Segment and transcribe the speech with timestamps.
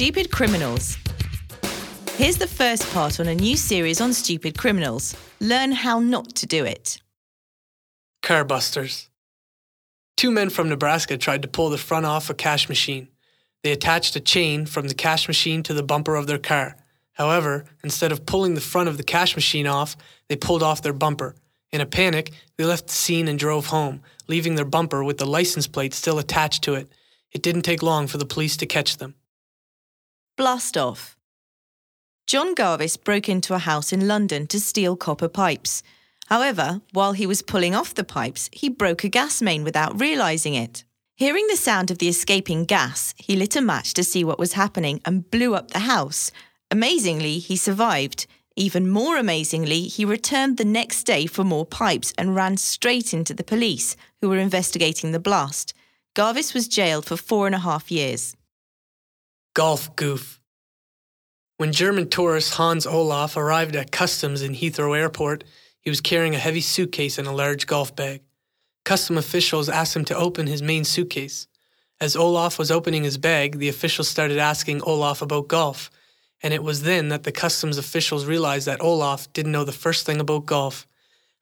[0.00, 0.96] Stupid Criminals.
[2.12, 5.14] Here's the first part on a new series on stupid criminals.
[5.40, 7.02] Learn how not to do it.
[8.22, 9.10] Car busters.
[10.16, 13.08] Two men from Nebraska tried to pull the front off a cash machine.
[13.62, 16.76] They attached a chain from the cash machine to the bumper of their car.
[17.12, 19.98] However, instead of pulling the front of the cash machine off,
[20.30, 21.34] they pulled off their bumper.
[21.72, 25.26] In a panic, they left the scene and drove home, leaving their bumper with the
[25.26, 26.90] license plate still attached to it.
[27.32, 29.14] It didn't take long for the police to catch them.
[30.40, 31.18] Blast off.
[32.26, 35.82] John Garvis broke into a house in London to steal copper pipes.
[36.28, 40.54] However, while he was pulling off the pipes, he broke a gas main without realizing
[40.54, 40.84] it.
[41.14, 44.54] Hearing the sound of the escaping gas, he lit a match to see what was
[44.54, 46.30] happening and blew up the house.
[46.70, 48.26] Amazingly, he survived.
[48.56, 53.34] Even more amazingly, he returned the next day for more pipes and ran straight into
[53.34, 55.74] the police, who were investigating the blast.
[56.16, 58.34] Garvis was jailed for four and a half years.
[59.54, 60.40] Golf goof.
[61.56, 65.42] When German tourist Hans Olaf arrived at customs in Heathrow Airport,
[65.80, 68.22] he was carrying a heavy suitcase and a large golf bag.
[68.84, 71.48] Custom officials asked him to open his main suitcase.
[72.00, 75.90] As Olaf was opening his bag, the officials started asking Olaf about golf,
[76.44, 80.06] and it was then that the customs officials realized that Olaf didn't know the first
[80.06, 80.86] thing about golf.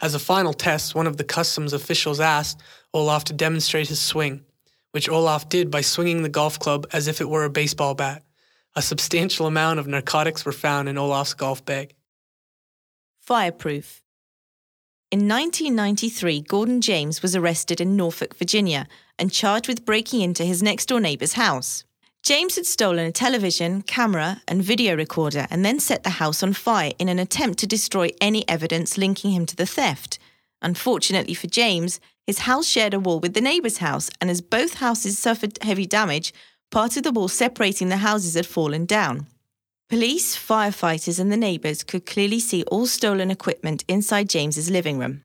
[0.01, 2.63] As a final test, one of the customs officials asked
[2.95, 4.47] Olaf to demonstrate his swing,
[4.93, 8.23] which Olaf did by swinging the golf club as if it were a baseball bat.
[8.75, 11.95] A substantial amount of narcotics were found in Olaf's golf bag.
[13.21, 14.03] Fireproof.
[15.11, 18.87] In 1993, Gordon James was arrested in Norfolk, Virginia,
[19.19, 21.85] and charged with breaking into his next door neighbor's house.
[22.23, 26.53] James had stolen a television, camera, and video recorder and then set the house on
[26.53, 30.19] fire in an attempt to destroy any evidence linking him to the theft.
[30.63, 34.75] Unfortunately for James, his house shared a wall with the neighbour's house, and as both
[34.75, 36.33] houses suffered heavy damage,
[36.71, 39.27] part of the wall separating the houses had fallen down.
[39.89, 45.23] Police, firefighters, and the neighbours could clearly see all stolen equipment inside James's living room.